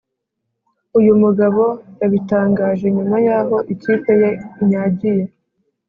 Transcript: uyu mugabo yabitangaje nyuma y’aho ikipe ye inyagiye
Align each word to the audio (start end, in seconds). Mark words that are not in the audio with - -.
uyu 0.99 1.13
mugabo 1.21 1.63
yabitangaje 2.01 2.85
nyuma 2.95 3.17
y’aho 3.25 3.57
ikipe 3.73 4.11
ye 4.21 4.29
inyagiye 4.61 5.25